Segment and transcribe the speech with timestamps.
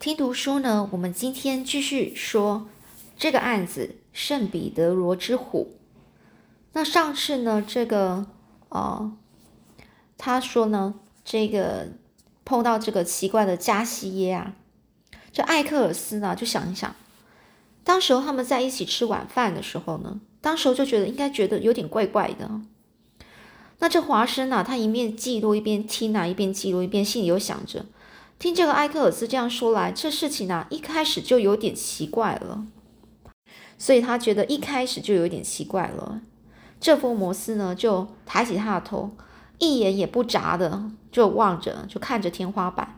[0.00, 2.68] 听读书呢，我们今天继续说
[3.16, 5.74] 这个案子——圣彼得罗之虎。
[6.72, 8.26] 那上次呢，这个
[8.68, 9.12] 呃，
[10.16, 11.88] 他说呢，这个
[12.44, 14.54] 碰到这个奇怪的加西耶啊，
[15.32, 16.94] 这艾克尔斯呢，就想一想，
[17.82, 22.60] 当时候他们在一起吃晚饭的时候呢，当时候就觉得应该觉得有点怪怪的。
[23.80, 27.84] 那这华生啊，他一面记录一边听啊，一边记录一边心里又想着。
[28.38, 32.64] 听这个埃克尔斯这样说来，这事情呢一开始就有点奇怪了，
[33.76, 36.20] 所以他觉得一开始就有点奇怪了。
[36.78, 39.10] 这福摩斯呢就抬起他的头，
[39.58, 42.94] 一眼也不眨的就望着，就看着天花板。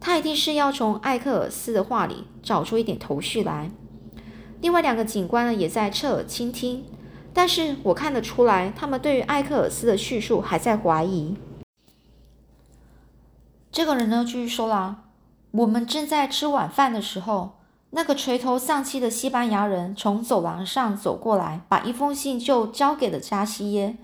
[0.00, 3.70] 他一定是要从艾克尔斯的话里找出一点头绪来。
[4.62, 6.86] 另外两个警官呢也在侧耳倾听，
[7.34, 11.36] 但是我看得出来，他们对于艾克尔斯的叙述还在怀疑。
[13.72, 15.04] 这个人呢，继续说了
[15.52, 17.60] ：“我们正在吃晚饭的时候，
[17.90, 23.96] 那个垂头丧气的西班牙人从走廊上走过来，把一封信就交给了加西耶。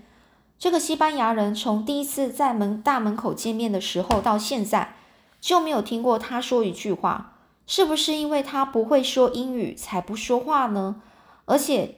[0.57, 4.95] 这个西班牙人从第一次在门大门口见面的时候到现在，
[5.41, 7.33] 就没有听过他说一句话。
[7.65, 11.01] 是不是因为他不会说英语才不说话呢？
[11.43, 11.95] 而且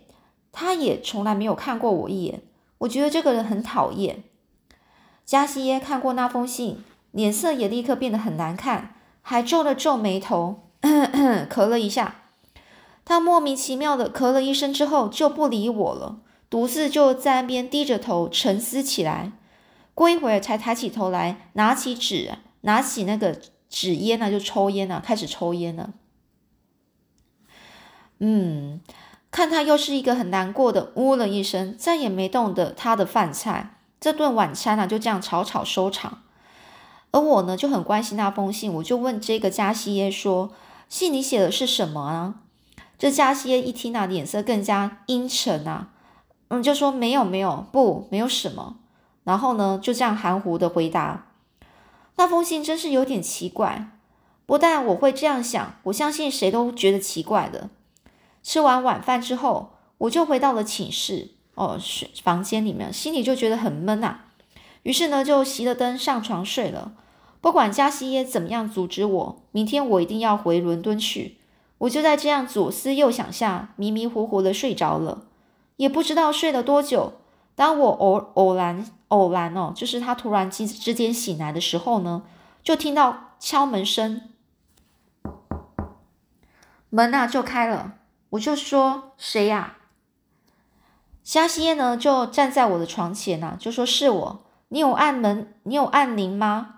[0.51, 2.41] 他也从来没有看过我一眼。
[2.79, 4.23] 我觉得这个人很讨厌。”
[5.23, 6.83] 加西耶看过那封信。
[7.11, 12.15] 脸色也立刻变得很难看，还皱了皱眉头，咳了一下。
[13.03, 19.31] 他莫名其妙的咳了一声之后就不理我了，独自就在那边低着头沉思起来。
[19.95, 25.89] 过一会儿才抬起头来，拿起纸，拿起那个纸烟呢，就抽烟了，开始抽烟了。
[28.19, 28.79] 嗯，
[29.31, 33.77] 看他又是一个很难过的，呜了一声，再也没动的他的饭菜。
[33.99, 36.23] 这顿晚餐呢，就这样草草收场。
[37.11, 40.51] 而我呢就很关心那封信，我就问这个加西耶说
[40.87, 42.35] ：“信里写的是什么啊？”
[42.99, 45.89] 这加西耶一听啊，脸色更加阴沉啊，
[46.49, 48.75] 嗯，就说：“没有，没有，不，没有什么。”
[49.23, 51.27] 然后呢，就这样含糊的回答。
[52.17, 53.89] 那封信真是有点奇怪，
[54.45, 57.69] 不但我会这样想，我相信谁都觉得奇怪的。
[58.43, 64.25] 吃完晚饭之后，我就回到了寝室，哦，睡房间里面，心里就觉得很闷啊。
[64.89, 66.93] 于是呢，就熄了灯，上床睡了。
[67.41, 71.37] 不管加西耶怎么样阻止我，明天我一定要回伦敦去。
[71.77, 75.27] 我就在这样左思右想下，迷迷糊糊的睡着了，
[75.75, 77.13] 也不知道睡了多久。
[77.53, 82.23] 当我偶偶然偶然哦，就是他突然之之间醒来的时候呢，
[82.63, 84.23] 就听到敲门声，
[86.89, 87.93] 门啊就开了。
[88.31, 89.77] 我就说谁呀？
[91.23, 94.41] 加西耶呢就站在我的床前呐，就说是我。
[94.69, 95.53] 你有按门？
[95.63, 96.75] 你有按铃吗？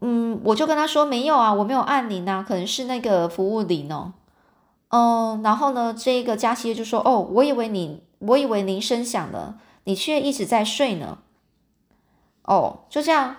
[0.00, 4.12] 嗯，我就跟他说没有啊，我没有按铃啊，可能是那个服务铃哦。
[4.88, 11.18] 嗯，然后呢，这个加西就说：“哦，我以为你，我以为铃声响了，你却一直在睡呢。”
[12.44, 13.36] 哦，就这样。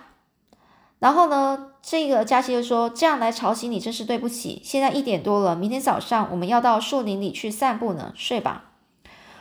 [0.98, 4.60] 然后呢，这个加西就说：“这样来吵醒你真是对不起。
[4.64, 8.72] 现在一点多了，明天早上我们要到树林里去散步呢，睡吧。”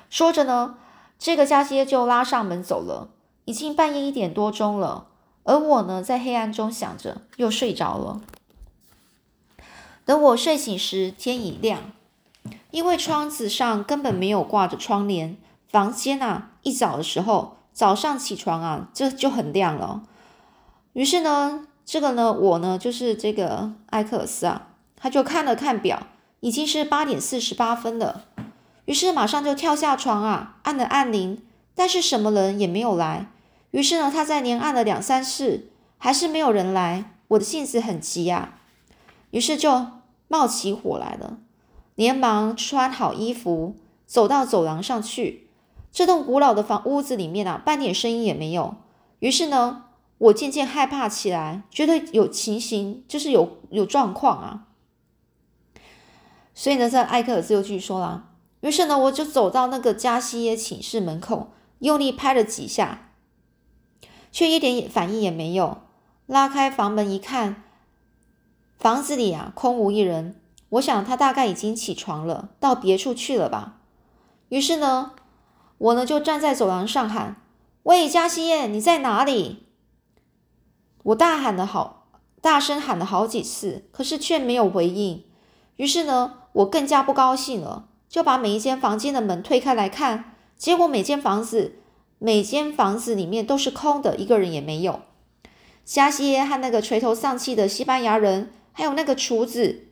[0.10, 0.78] 说着呢，
[1.18, 3.10] 这个加西就拉上门走了。
[3.46, 5.08] 已经半夜一点多钟了，
[5.44, 8.22] 而我呢，在黑暗中想着，又睡着了。
[10.04, 11.92] 等我睡醒时，天已亮，
[12.72, 15.38] 因为窗子上根本没有挂着窗帘。
[15.68, 20.04] 房间啊，一早的时候，早上起床啊，这就很亮了。
[20.94, 26.08] 于是呢，这个呢，我呢，就是这个艾克斯啊，他就看了看表，
[26.40, 28.26] 已经是八点四十八分了。
[28.86, 31.42] 于是马上就跳下床啊，按了按铃，
[31.74, 33.28] 但是什么人也没有来。
[33.72, 37.12] 于是呢，他在连按了两三次，还是没有人来。
[37.30, 38.60] 我的性子很急啊，
[39.32, 39.88] 于是就
[40.28, 41.40] 冒起火来了，
[41.96, 45.50] 连忙穿好衣服，走到走廊上去。
[45.92, 48.76] 这栋古老的房屋子里面啊，半点声音也没有。
[49.20, 49.86] 于是呢，
[50.20, 54.68] 我渐渐害怕起来，觉得有情形，就是有有状况啊。
[56.54, 58.30] 所以呢，在艾克尔斯又继续说了。
[58.62, 63.05] 于是呢，我就走到那个加西耶寝室门口，用力拍了几下。
[64.36, 65.78] 却一点反应也没有。
[66.26, 67.64] 拉开房门一看，
[68.78, 70.36] 房子里啊空无一人。
[70.72, 73.78] 我想他大概已经起床了，到别处去了吧。
[74.50, 75.14] 于是呢，
[75.78, 77.38] 我呢就站在走廊上喊
[77.84, 79.68] ：“喂，加西耶，你在哪里？”
[81.04, 82.08] 我大喊了好，
[82.42, 85.24] 大声喊了好几次，可是却没有回应。
[85.78, 91.80] 于是呢，我更加不高兴了，就把每一间房间的门推开来看，结果每间房子。
[92.18, 95.02] 每间房子里面都是空的，一个人也没有。
[95.84, 99.90] 加西耶和那个垂头丧气的西班牙人还有那个厨子，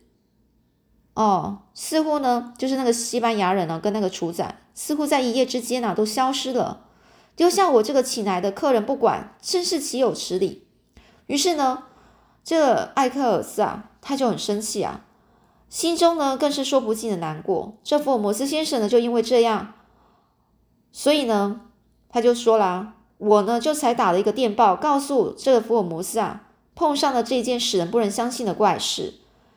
[1.14, 4.44] 哦，似乎呢，就是那个西班牙人呢，跟那个厨子，
[4.74, 6.86] 似乎在一夜之间啊，都消失了，
[7.36, 10.66] 丢下我这个请来的客人不管，真是岂有此理！
[11.26, 11.84] 于是呢，
[12.42, 15.04] 这艾克尔斯啊，他就很生气啊，
[15.68, 17.78] 心中呢，更是说不尽的难过。
[17.84, 19.74] 这福尔摩斯先生呢，就因为这样，
[20.90, 21.60] 所以呢，
[22.14, 26.42] 他就说啦，我呢，就才打了一个电报，告诉这个福尔摩斯啊。
[26.76, 29.14] 碰上了这件使人不能相信的怪事，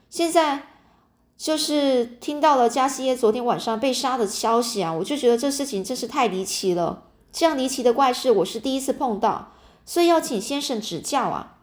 [0.09, 0.63] 现在
[1.37, 7.03] 就是听到了加西耶昨天晚上被杀的消息啊，我就觉得这事情真是太离奇了。
[7.31, 9.51] 这样离奇的怪事，我是第一次碰到，
[9.85, 11.57] 所以要请先生指教啊。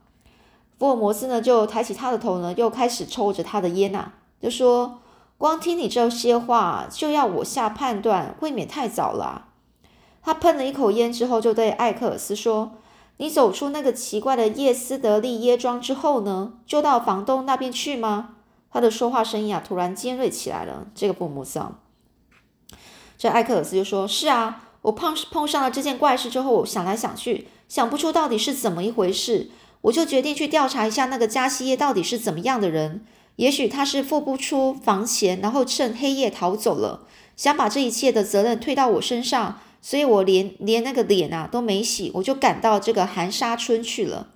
[0.78, 5.00] 福尔摩斯呢，就抬起他的头呢，又开始抽着他的烟呐，就说
[5.38, 9.48] ：“光听你这些话，就要我下判断，未免太早了。”啊
[10.24, 12.72] 他喷了一口烟之后，就对艾克尔斯说。
[13.18, 18.30] 你走出那个奇怪的叶斯德利耶庄之后呢，就到房东那边去吗？
[18.72, 20.88] 他的说话声音啊，突然尖锐起来了。
[20.96, 21.78] 这个布姆桑，
[23.16, 29.50] 这艾克尔斯就说：“是啊，我碰碰上了这件怪事之后，我想来想去，想不出到底是怎么一回事，
[29.82, 33.06] 我就决定去调查一下那个加西耶到底是怎么样的人。
[33.36, 37.06] 也许他是付不出房钱，然后趁黑夜逃走了，
[37.36, 44.28] 想把这一切的责任推到我身上。”所以我连连那个脸啊都没洗，我就赶到这个寒沙村去了。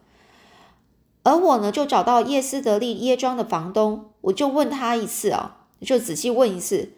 [1.23, 6.93] 而我呢，就找到叶斯德利耶庄的房东，我就问他一次啊，就仔细问一次。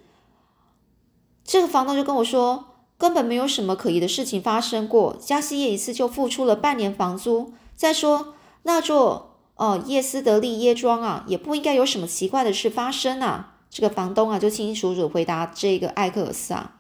[1.45, 2.65] 这个房东就跟我说，
[2.99, 5.17] 根本没有什么可疑的事情发生过。
[5.21, 7.53] 加西耶一次就付出了半年房租。
[7.77, 13.55] 再说那座哦叶斯德利耶庄啊，也不应该有什么奇怪的事发生啊。
[13.71, 16.79] 这个房东啊，就清清楚楚回答这个艾克尔斯啊。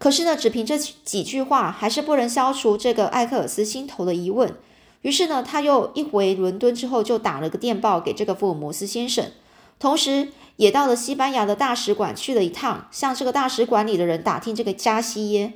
[0.00, 4.56] 可是呢，只凭这几句话还是不能消除这个艾克尔斯心头的疑问。
[5.02, 9.30] 于是呢，他又一回伦敦之后，就打了个电报给这个福尔摩斯先生，
[9.78, 15.52] 同时也到了西班牙的大使馆去了一趟，向这个大使馆里的人打听这个加西耶。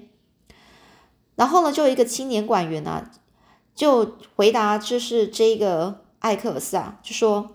[1.36, 3.10] 然后呢，就一个青年馆员啊，
[3.74, 7.52] 就回答，就是这个艾克尔斯啊，就说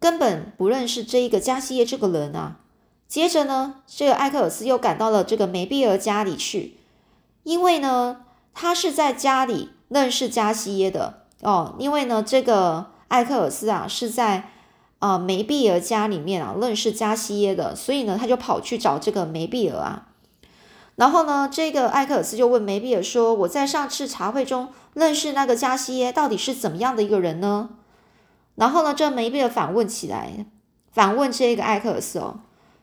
[0.00, 2.56] 根本不认识这一个加西耶这个人啊。
[3.08, 6.76] 接着呢，这个艾克尔斯又赶到了这个梅碧尔家里去，
[7.42, 8.18] 因为呢，
[8.52, 11.74] 他是在家里认识加西耶的哦。
[11.78, 14.50] 因为呢，这个艾克尔斯啊是在
[14.98, 20.08] 啊梅碧尔家里面啊认识加西耶的，所以呢，他就跑去找这个梅碧尔啊。
[20.96, 27.70] 然后呢，这个艾克尔斯就问梅碧尔说：“我在上次茶会中认识那个加西耶，到底是怎么样的一个人呢？”
[28.56, 30.44] 然后呢，这梅碧尔反问起来，
[30.92, 32.40] 反问这个艾克尔斯哦。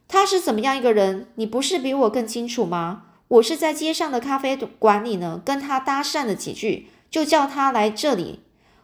[0.07, 1.27] 他是怎么样一个人？
[1.35, 3.03] 你不是比我更清楚吗？
[3.27, 8.41] 我是在街上的咖啡馆里呢，跟他搭讪了几句，就叫他来这里。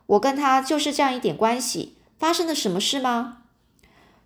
[0.08, 1.96] 我跟他就是这样一点关系。
[2.18, 3.44] 发生了什么事吗？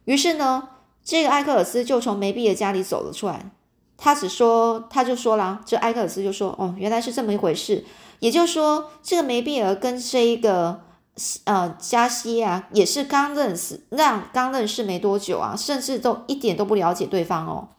[0.06, 0.70] 于是呢，
[1.04, 3.52] 这个埃克尔斯就从梅比尔家里走了出来。
[3.98, 7.84] 他只说，他就说了，这埃克尔斯就说：“哦，原来是这么一回事。”
[8.20, 10.85] 也就是说，这个梅比尔跟这一个。
[11.46, 17.70] 呃，加西啊，也是刚认识，那刚认识没多久啊，甚至都一点都不了解对方哦。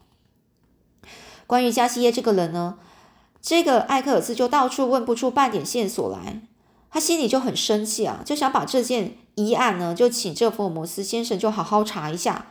[1.47, 2.79] 关于加西耶这个人呢，
[3.43, 6.41] 这个艾克尔斯就到处问不出半点线索来，
[6.91, 12.47] 他心里就很生气啊，就想把这件疑案呢，就请这福尔摩斯先生就好好查一下。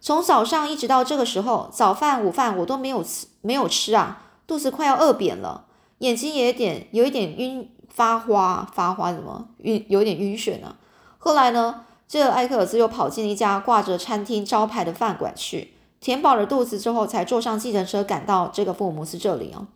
[0.00, 5.64] 从早上一直到这个时候，早饭、午饭我都没有吃，没有吃啊，肚子快要饿扁了，
[5.98, 7.68] 眼睛也有点有一点晕。
[7.88, 10.76] 发花发花什么晕有点晕眩呢？
[11.18, 19.66] 后来呢，这艾克尔斯又跑进一家挂着餐厅招牌的饭馆去，填饱了肚子之后，才坐上计程车赶到这个福尔摩斯这里哦。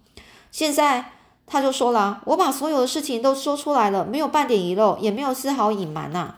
[0.51, 1.13] 现在
[1.47, 6.37] 他就说了：“我把所有的事情都说出来了，没有半点遗漏，也没有丝毫隐瞒呐。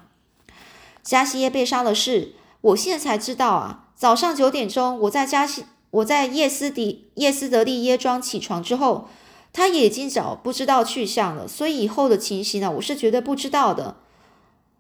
[1.03, 3.85] 加西耶被杀的事，我现在才知道啊。
[3.95, 9.09] 早上九点钟，我在加西我在叶斯迪叶斯德利耶庄起床之后。”
[9.55, 13.97] 他也已经找不知道去向了，所以以后的情形呢，我是绝对不知道的。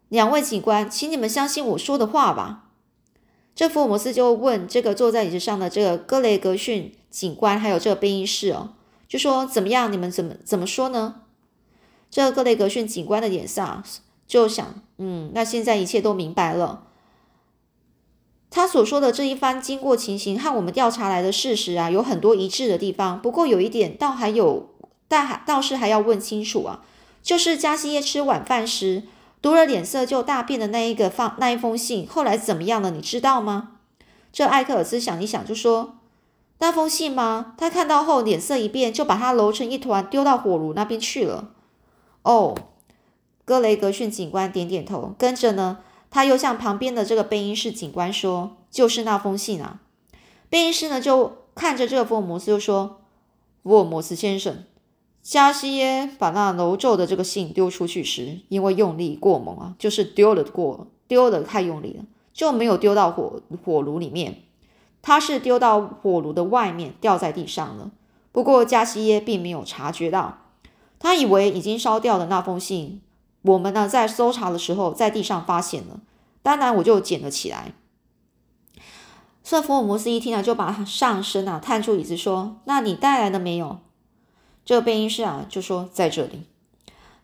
[0.08, 2.64] 两位警官，请你们相信我说的话吧。
[3.54, 8.70] 这福尔摩斯就问这个坐在椅子上的这个格雷格逊警官，还有这个贝因士哦，
[9.06, 9.92] 就说怎么样？
[9.92, 11.22] 你们怎么怎么说呢？
[12.10, 13.84] 这个格雷格逊警官的脸上
[14.26, 16.88] 就想，嗯，那现在一切都明白了。
[18.54, 23.20] 他所说的这一番经过情形和我们调查来的事实啊，有很多一致的地方。
[23.20, 24.68] 不过有一点倒还有，
[25.08, 26.82] 但还倒是还要问清楚啊，
[27.20, 29.02] 就是加西耶吃晚饭时
[29.42, 32.92] 读了脸色就大变的那一个放那一封信，后来怎么样了？
[32.92, 33.70] 你知道吗？
[34.32, 35.96] 这艾克尔斯想一想就说
[36.60, 37.54] ：“那封信吗？
[37.58, 41.50] 他看到后脸色一变，就把它揉成一团丢到火炉那边去了。”
[42.22, 42.54] 哦，
[43.44, 45.78] 格雷格逊警官点点头，跟着呢。
[46.14, 49.80] 他又向旁边的这个贝因士警官说：“就是那封信啊。”
[50.48, 53.00] 贝因士呢就看着这个福尔摩斯就说
[53.64, 54.62] ：“福尔摩斯先生，
[55.24, 64.42] 加西耶把那楼咒的这个信丢出去时，因为用力过猛啊，就是丢了过丢了太用力了，就没有丢到火火炉里面。
[65.02, 67.90] 他是丢到火炉的外面，掉在地上了。
[68.30, 70.38] 不过加西耶并没有察觉到。”
[71.00, 73.02] 他以为已经烧掉的那封信，
[73.44, 76.00] 我们呢在搜查的时候在地上发现了，
[76.42, 77.72] 当然我就捡了起来。
[79.42, 83.78] 所以福尔摩斯一听啊，就把上身啊探出椅子说：“那你带来了没有？”
[84.64, 86.44] 这个背音士啊就说：“在这里。”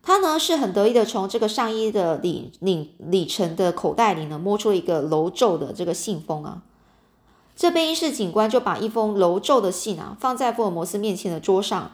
[0.03, 6.62] 他呢是很得意的从这个上衣的里里里程的口袋里呢摸出了一个楼皱的这个信封啊。
[7.57, 11.93] 这背音士警官就把一封楼皱的信啊放在福尔摩斯面前的桌上。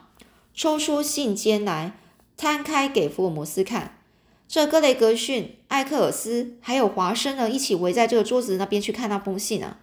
[0.54, 1.99] 抽出信笺来，
[2.37, 3.96] 摊开给福尔摩斯看。
[4.49, 9.81] 这格雷格逊、艾克尔斯还有华生呢，一起围在这个桌子那边去看那封信啊。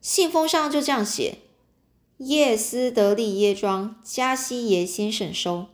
[0.00, 1.38] 信封上就这样写
[2.18, 5.66] ：“叶斯德利耶庄加西耶先生收。”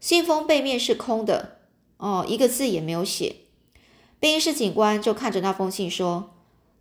[0.00, 1.58] 信封背面是空的，
[1.96, 3.36] 哦，一个字也没有写。
[4.18, 6.34] 贝士警官就看着那封信说：“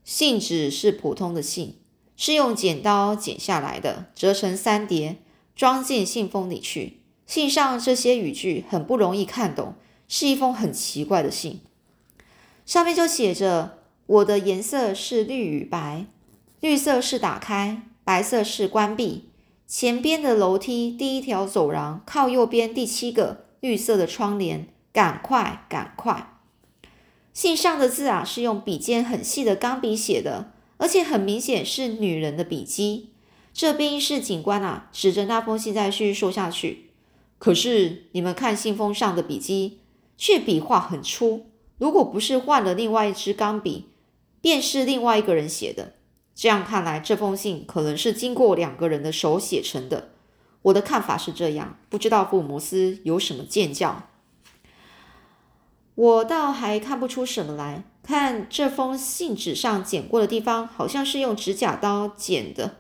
[0.04, 1.78] 信纸是普通的信，
[2.18, 5.18] 是用剪刀剪下来的，折成三叠。”
[5.56, 7.00] 装进信封里去。
[7.26, 9.76] 信上这些语句很不容易看懂，
[10.08, 11.62] 是一封很奇怪的信。
[12.66, 16.06] 上面就写着：“我的颜色是绿与白，
[16.60, 19.30] 绿色是打开，白色是关闭。
[19.68, 26.32] 前边的楼梯第一条走廊靠右边第七个绿色的窗帘，赶快，赶快。”
[27.34, 33.10] 信上的字啊，是用笔尖很细的钢笔写的，而且很明显是女人的笔迹。
[33.54, 36.92] 这边是警官啊，指着那封信再继续说下去。
[37.38, 39.80] 可是你们看信封上的笔迹，
[40.18, 41.48] 却笔画很粗。
[41.78, 43.90] 如果不是换了另外一支钢笔，
[44.42, 45.94] 便是另外一个人写的。
[46.34, 50.10] 这样看来，这封信可能是经过两个人的手写成的。
[50.64, 54.10] 我的看法是这样，不知道福尔摩斯有什么见教？
[55.96, 57.84] 我倒还看不出什么来。
[58.04, 62.78] 看这封信纸上剪过的地方，好像是用指甲刀剪的。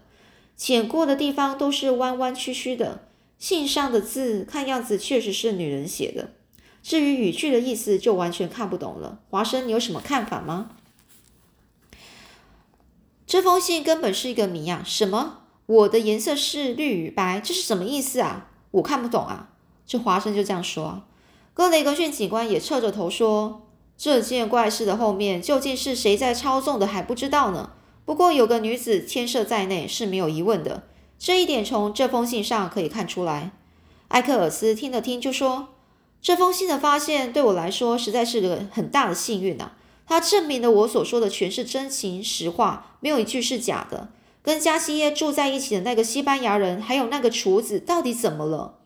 [0.56, 3.08] 剪过的地方都是弯弯曲曲的，
[3.40, 6.32] 信上的字看样子确实是女人写的。
[6.86, 9.18] 至于语句的意思，就完全看不懂了。
[9.32, 10.70] 华生，你有什么看法吗？
[13.26, 14.84] 这封信根本是一个谜啊！
[14.86, 15.40] 什么？
[15.66, 18.52] 我的颜色是绿与白，这是什么意思啊？
[18.70, 19.50] 我看不懂啊！
[19.88, 21.02] 这华生就这样说。
[21.56, 23.66] 格雷格逊警官也侧着头说
[23.98, 27.72] ：“这件怪事的后面究竟是谁在操纵的，还不知道呢。”
[28.06, 30.84] 不过有个女子牵涉在内是没有疑问的，
[31.18, 33.54] 这一点从这封信上可以看出来。
[34.10, 35.70] 埃克尔斯听了听，就说
[36.26, 39.74] ：“这封信的发现对我来说实在是个很大的幸运呐！
[40.08, 44.10] 它证明了我所说的全是真情实话，没有一句是假的。
[44.42, 48.80] 跟加西耶住在一起的那个西班牙人，还有那个厨子，到底怎么了？”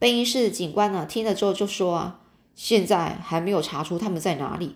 [0.00, 2.20] 贝因士警官呢，听了之后就说：“啊，
[2.56, 4.74] 现在还没有查出他们在哪里。”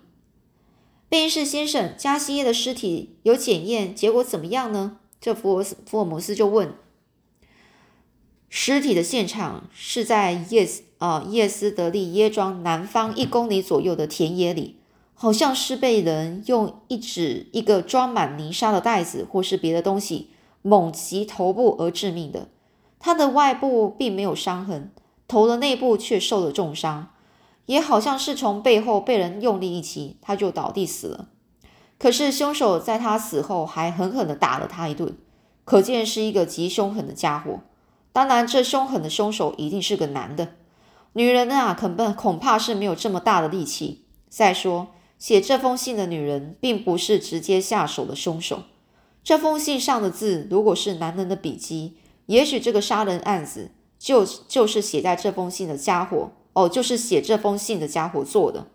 [1.10, 4.98] 贝因士先生，加西耶的尸体有检验结果怎么样呢？
[5.20, 6.72] 这福尔福尔摩斯就问。
[8.48, 10.68] 尸体的现场是在叶
[11.00, 14.76] 啊叶斯德利耶庄南方一公里左右的田野里，
[15.14, 20.28] 好像是被人用一指一个装满泥沙的袋子或是别的东西
[20.60, 22.48] 猛击头部而致命的。
[22.98, 24.92] 他的外部并没有伤痕，
[25.26, 27.08] 头的内部却受了重伤。
[27.64, 31.28] 也好像是从背后被人用力一击，他就倒地死了。
[31.98, 35.16] 可是凶手在他死后还狠狠地打了他一顿，
[35.64, 37.60] 可见是一个极凶狠的家伙。
[38.12, 40.48] 当然，这凶狠的凶手一定是个男的。
[41.12, 44.04] 女人啊，恐怕恐怕是没有这么大的力气。
[44.28, 44.88] 再说，
[45.18, 48.62] 写这封信的女人并不是直接下手的凶手。
[49.24, 56.30] 这封信上的字如果是男人的笔迹，也许这个杀人案子就就是写在这封信的家伙。
[56.52, 58.66] 哦，就是写这封信的家伙做的。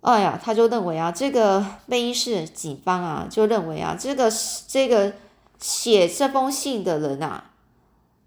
[0.00, 4.32] 哎呀，他就认为啊，这个贝因士警方啊，就认为啊，这个
[4.66, 5.12] 这个
[5.60, 7.52] 写这封信的人啊，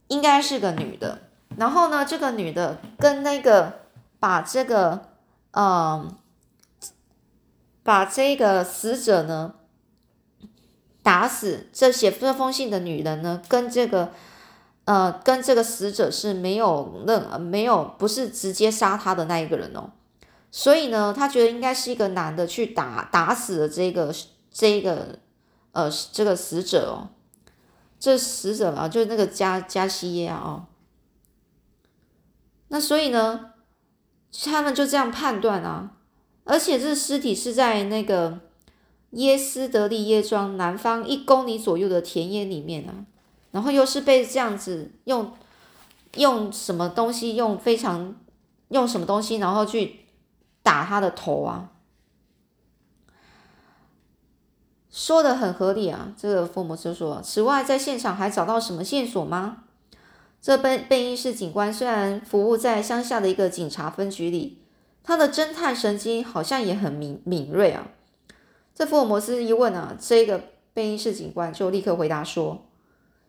[0.09, 1.24] 应该是个女的。
[1.57, 3.81] 然后呢，这个女的跟那个
[4.19, 5.09] 把这个
[5.51, 6.15] 嗯，
[7.83, 9.55] 把这个死者呢
[11.01, 14.11] 打死，这写这封信的女人呢，跟这个。
[14.85, 19.89] 呃，跟这个死者是没有任没有不是直接杀他的那一个人哦，
[20.51, 24.13] 所以呢，他觉得应该是一个男的去打打死了这个
[24.51, 25.17] 这个
[25.71, 27.09] 呃这个死者哦，
[27.99, 30.65] 这死者啊，就是那个加加西耶啊哦，
[32.75, 33.53] 那所以呢，
[34.43, 35.91] 他们就这样判断啊，
[36.43, 38.41] 而且这尸体是在那个
[39.11, 43.05] 耶斯德利耶庄南方一公里左右的田野里面啊，
[43.51, 45.31] 然后又是被这样子用
[46.15, 48.13] 用什么东西，用非常
[48.67, 50.01] 用什么东西，然后去
[50.61, 51.69] 打他的头啊，
[54.91, 56.13] 说的很合理啊。
[56.17, 59.59] 这个福摩斯说，此外，在现场还找到什么线索吗？
[60.45, 64.59] 这贝贝因市警官虽然服务在乡下的一个警察分局里，
[65.01, 67.87] 他的侦探神经好像也很敏敏锐啊。
[68.75, 70.39] 这福尔摩斯一问啊，这个
[70.71, 72.67] 贝因市警官就立刻回答说：“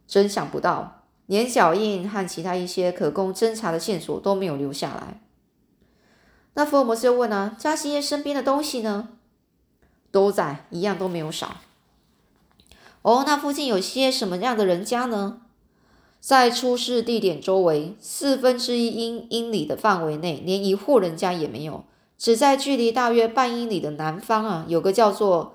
[0.06, 5.23] 真想不到，连脚印和其他一些可供侦查的线索都没有留下来。”
[6.52, 9.08] 那福尔摩斯又问啊，加西耶身边的东西呢？
[10.11, 11.56] 都在，一样都没有少。
[13.00, 15.40] 哦，那附近有些什么样的人家呢？
[16.26, 21.85] 在出事地点周围四分之一英英里的范围内，连一户人家也没有。
[22.18, 25.54] 只在距离大约半英里的南方啊，有个叫做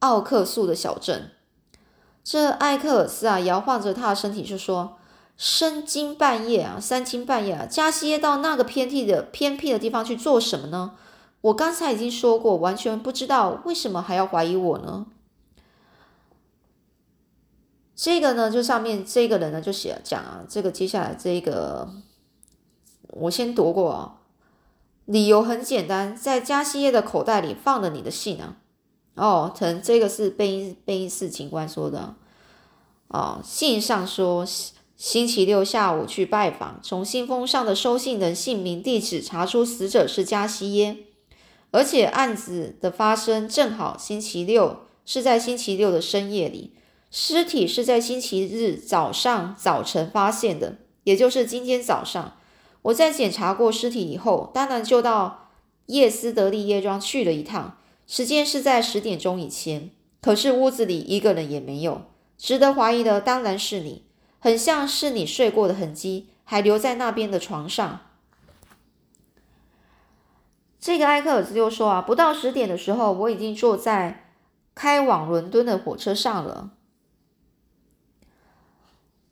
[0.00, 1.30] 奥克素的小镇。
[2.24, 4.96] 这艾克尔斯啊，摇晃着他的身体就说
[5.38, 10.94] ：“深更半夜啊，三更半夜啊，加西耶到那个偏僻的偏僻的地方去做什么呢？
[11.42, 15.06] 我刚才已经说过，完全不知道为什么还要怀疑我呢。”
[18.00, 21.92] 这个呢，就上面这个人呢就写讲啊，这个接下来这个
[23.08, 24.20] 我先读过啊，
[25.04, 28.56] 理由很简单，在加西耶的口袋里放了你的信啊。
[29.14, 32.14] 哦，能这个是贝因贝因斯警官说的
[33.08, 34.46] 哦，信上说
[34.96, 40.98] 星期六下午去拜访，从信封上的收信人姓名地址查出死者是加西耶，
[41.72, 46.74] 而且案子的发生正好星期六是在星期六的深夜里。
[47.10, 52.36] 尸体是在星期日早上早晨发现的，也就是今天早上。
[52.82, 55.50] 我在检查过尸体以后，当然就到
[55.86, 59.90] 叶斯德利耶庄去了一趟，时间是在十点钟以前。
[60.20, 62.02] 可是屋子里一个人也没有，
[62.36, 64.04] 值得怀疑的当然是你，
[64.38, 68.00] 很像是你睡过的痕迹还留在那边的床上。
[70.78, 74.30] 这个埃克尔斯就说啊，不到十点的时候，我已经坐在
[74.74, 76.70] 开往伦敦的火车上了。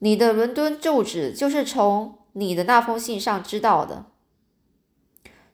[0.00, 4.06] 你的伦敦住址就是从你的那封信上知道的，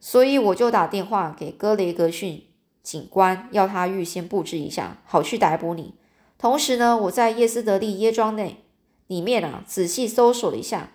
[0.01, 2.47] 所以我就打电话给格雷格逊
[2.83, 5.95] 警官，要他预先布置一下，好去逮捕你。
[6.37, 8.65] 同时呢，我在叶斯德利耶庄内
[9.07, 10.91] 里面啊仔细搜索了一下，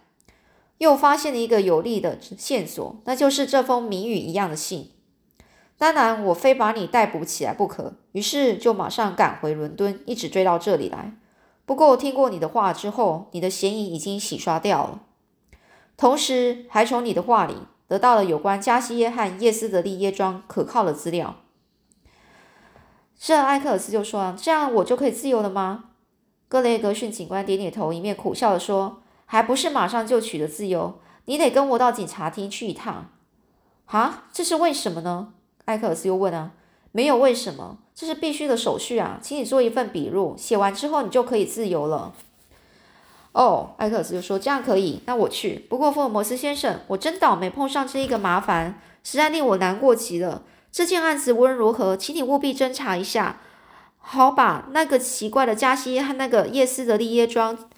[0.79, 4.91] 又发现了一个有力的线索，那就是这封谜语一样的信。
[5.77, 11.13] 当然，我非把你逮捕起来不可，于是就马上赶回伦敦，一直追到这里来。
[11.67, 15.01] 不过，听过你的话之后，你的嫌疑已经洗刷掉了。
[15.97, 17.55] 同时，还从你的话里
[17.89, 21.35] 得到了有关加西耶和叶斯德利耶庄可靠的资料。
[23.19, 25.89] 这艾克尔斯就说：“这样我就可以自由了吗？”
[26.47, 33.09] 格雷格逊警官点点头，一面苦笑的说：“还不是马上就取得自由，你得跟我到警察厅去一趟。”
[33.87, 35.33] 啊，这是为什么呢？
[35.65, 36.53] 艾克尔斯又问啊。
[36.97, 42.11] 没有为什么，这是必须的手续啊，请你做一份笔录，写完之后你就可以自由了。
[43.33, 45.67] 哦，艾克斯就说这样可以，那我去。
[45.69, 50.41] 不过福尔摩斯先生，我真倒霉碰上这一个麻烦，实在令我难过极了。
[50.71, 53.41] 这件案子无论如何，请你务必侦查一下，
[53.99, 57.69] 好把那个奇怪的加西和那个叶斯德利耶庄，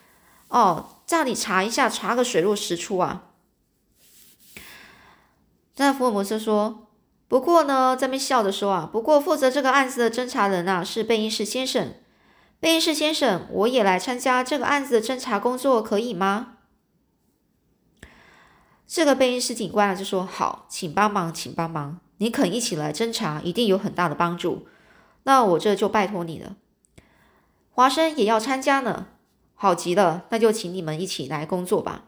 [0.47, 3.23] 哦，叫你查一下，查个水落石出啊。
[5.75, 6.85] 那福尔摩斯说。
[7.29, 11.93] 不过呢，在边笑着说啊，不过负责这个案子的侦查人啊是贝因士先生。
[12.59, 16.57] 贝因士先生，我也来参加这个案子的侦查工作，可以吗？
[18.87, 21.99] 这个贝因士警官啊就说：“好，请帮忙，请帮忙。
[22.17, 24.67] 你肯一起来侦查，一定有很大的帮助。
[25.23, 26.55] 那我这就拜托你了。
[27.69, 29.05] 华生也要参加呢，
[29.53, 32.05] 好极了，那就请你们一起来工作吧。”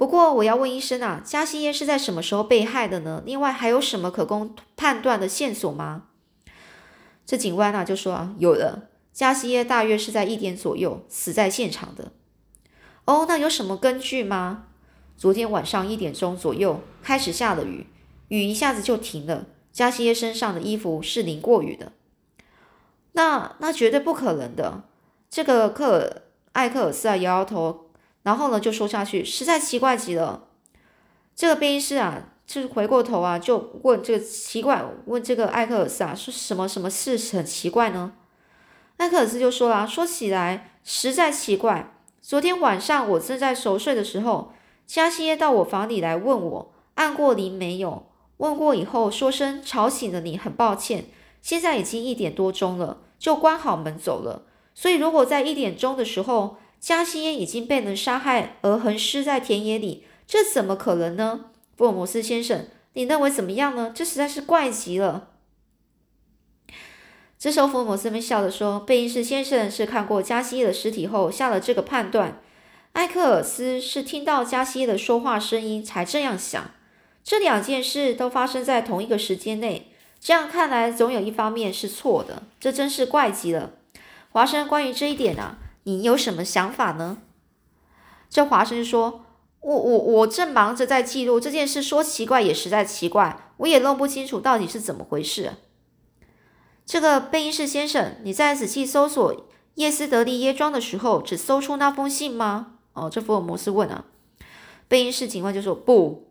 [0.00, 3.22] 不过我要问医生啊，加西耶是在什么时候被害的呢？
[3.26, 6.04] 另外还有什么可供判断的线索吗？
[7.26, 12.12] 这警官啊就说啊，有的，加西耶大约是在一点左右死在现场的。
[13.04, 14.68] 哦，那有什么根据吗？
[15.18, 17.86] 昨天晚上一点钟左右开始下了雨，
[18.28, 19.48] 雨一下子就停了。
[19.70, 21.92] 加西耶身上的衣服是淋过雨的。
[23.12, 24.84] 那那绝对不可能的。
[25.28, 27.89] 这个克艾克尔斯啊摇摇头。
[28.22, 30.44] 然后呢，就说下去，实在奇怪极了。
[31.34, 38.12] 这个编译师啊，就是回过头啊，就问这个奇怪，问这个艾克尔斯啊，说什么什么事很奇怪呢？
[38.98, 41.94] 艾克尔斯就说了，说起来实在奇怪。
[42.20, 44.52] 昨天晚上我正在熟睡的时候，
[44.86, 48.06] 加西耶到我房里来问我按过铃没有。
[48.36, 51.06] 问过以后说声吵醒了你，很抱歉。
[51.40, 54.42] 现在已经一点多钟了，就关好门走了。
[54.74, 61.44] 所以如果在一点钟的时候，加西耶已经被人杀害而横尸在田野里，这怎么可能呢？
[61.76, 63.92] 福尔摩斯先生，你认为怎么样呢？
[63.94, 65.28] 这实在是怪极了。
[67.38, 72.40] 这时候，福尔摩斯们笑着说：“贝因斯先生是看过加西耶的尸体后下了这个判断。
[72.92, 76.70] 埃克尔斯是听到加西耶的说话声音才这样想。
[77.22, 82.42] 这两件事都发生在同一个时间内，这样看来，总有一方面是错的。
[82.58, 83.72] 这真是怪极了。”
[84.32, 85.58] 华生，关于这一点啊。
[85.84, 87.18] 你有什么想法呢？
[88.28, 89.24] 这华生说
[89.60, 95.54] ：“我我我正忙着在记录这件事，说奇怪也实在奇怪，我也弄不清楚到底是怎么回事。”
[96.86, 102.74] 这个贝因士先生，你在仔细搜索叶斯德利耶庄的时候，只搜出那封信吗？
[102.92, 104.04] 哦，这福尔摩斯问啊。
[104.88, 106.28] 贝因士警官就说：“不。”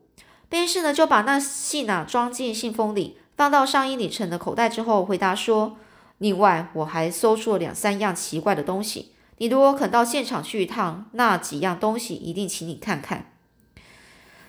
[0.49, 5.77] 贝因士呢就把那信啊装进信封里，放到上衣里层的口袋之后，回答说
[6.17, 13.31] ：“另外，我还搜出了两三样奇怪的东西。”你如果肯到现场去一趟，那几样东西一定请你看看。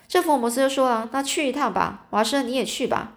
[0.06, 3.14] 这福尔摩斯就说了：“那去一趟吧，华生你也去吧。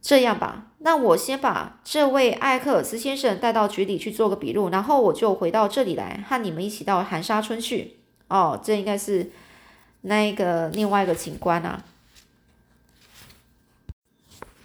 [0.00, 7.98] 这样吧，那我先把这位艾克尔斯先生带到局里去做个笔录，然后我就回到这里来和你们一起到寒沙村去。
[8.28, 9.30] 哦，这应该是
[10.00, 11.84] 那个另外一个警官啊。”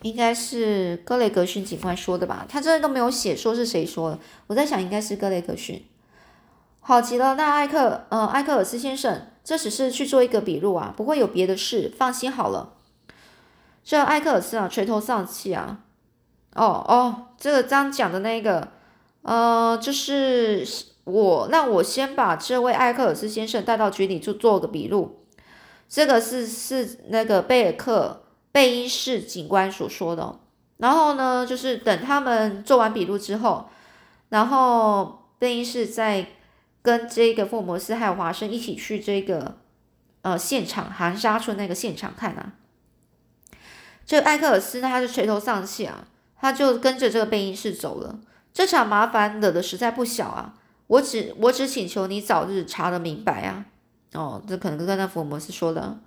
[0.03, 2.45] 应该是格雷格逊警官说的吧？
[2.47, 4.19] 他这都没有写说是谁说的。
[4.45, 5.83] 我在想，应该是格雷格逊。
[6.79, 12.75] 好极了，那艾克，呃，艾克尔斯先生，这只是去做一个笔录啊，不会有别的事，放心好了。
[13.83, 15.79] 这艾克尔斯啊，垂头丧气啊。
[16.53, 18.67] 哦哦，这个刚讲的那个，
[19.23, 20.65] 呃，就是
[21.05, 25.25] 我，那我先把这位艾克尔斯先生带到局里去做个笔录。
[25.89, 28.21] 这个是是那个贝尔克。
[28.51, 30.39] 贝因士警官所说的，
[30.77, 33.69] 然后呢，就是等他们做完笔录之后，
[34.29, 36.27] 然后贝因士再
[36.81, 39.57] 跟这个福尔摩斯还有华生一起去这个
[40.23, 42.53] 呃现场含沙村那个现场看啊。
[44.05, 46.07] 这艾克尔斯呢，他就垂头丧气啊，
[46.39, 48.17] 他就跟着这个贝因士走了。
[48.53, 50.55] 这场麻烦惹的实在不小啊，
[50.87, 53.65] 我只我只请求你早日查得明白啊。
[54.13, 55.99] 哦，这可能跟那福尔摩斯说的。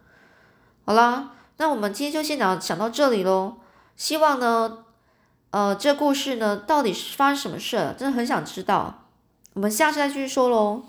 [0.84, 1.32] 好了。
[1.60, 3.56] 那我们今天就先讲讲到这里喽。
[3.94, 4.78] 希望呢，
[5.50, 7.94] 呃，这故事呢，到底是发生什么事？
[7.98, 9.04] 真的很想知道。
[9.52, 10.82] 我们下次再继续说喽。